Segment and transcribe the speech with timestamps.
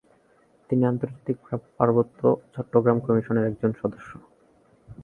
[0.69, 1.37] তিনি আন্তর্জাতিক
[1.77, 2.19] পার্বত্য
[2.53, 4.11] চট্টগ্রাম কমিশনের একজন সদস্য।